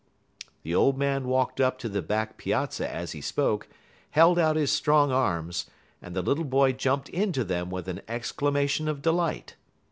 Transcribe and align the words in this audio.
The 0.63 0.73
old 0.73 0.97
man 0.97 1.27
walked 1.27 1.61
up 1.61 1.77
to 1.77 1.87
the 1.87 2.01
back 2.01 2.35
piazza 2.35 2.91
as 2.91 3.11
he 3.11 3.21
spoke, 3.21 3.67
held 4.09 4.39
out 4.39 4.55
his 4.55 4.71
strong 4.71 5.11
arms, 5.11 5.69
and 6.01 6.15
the 6.15 6.23
little 6.23 6.43
boy 6.43 6.71
jumped 6.71 7.09
into 7.09 7.43
them 7.43 7.69
with 7.69 7.87
an 7.87 8.01
exclamation 8.07 8.87
of 8.87 9.03
delight. 9.03 9.57